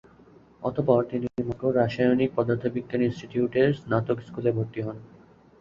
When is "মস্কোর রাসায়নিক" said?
1.39-2.29